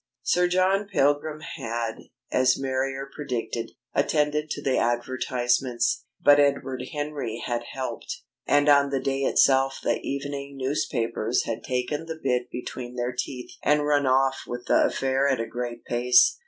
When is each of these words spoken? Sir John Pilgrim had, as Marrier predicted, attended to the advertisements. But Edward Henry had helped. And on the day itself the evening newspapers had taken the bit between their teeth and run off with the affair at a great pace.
Sir 0.23 0.47
John 0.47 0.87
Pilgrim 0.87 1.41
had, 1.41 1.97
as 2.31 2.57
Marrier 2.57 3.07
predicted, 3.15 3.73
attended 3.93 4.49
to 4.49 4.59
the 4.59 4.79
advertisements. 4.79 6.05
But 6.19 6.39
Edward 6.39 6.85
Henry 6.91 7.39
had 7.45 7.61
helped. 7.73 8.23
And 8.47 8.67
on 8.67 8.89
the 8.89 8.99
day 8.99 9.19
itself 9.21 9.77
the 9.83 10.01
evening 10.01 10.57
newspapers 10.57 11.43
had 11.45 11.63
taken 11.63 12.07
the 12.07 12.19
bit 12.19 12.49
between 12.49 12.95
their 12.95 13.13
teeth 13.15 13.51
and 13.61 13.85
run 13.85 14.07
off 14.07 14.45
with 14.47 14.65
the 14.65 14.85
affair 14.85 15.27
at 15.27 15.39
a 15.39 15.45
great 15.45 15.85
pace. 15.85 16.39